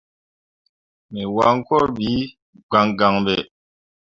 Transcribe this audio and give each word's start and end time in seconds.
Me 1.11 1.21
wancor 1.35 1.83
ɓi 1.97 2.09
gangan 2.71 3.15
ɓe. 3.25 3.35